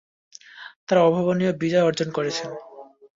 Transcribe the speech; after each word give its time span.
তারা 0.87 1.01
অভাবনীয় 1.03 1.51
বিজয় 1.61 1.85
অর্জন 1.85 2.09
করেছেন। 2.11 2.49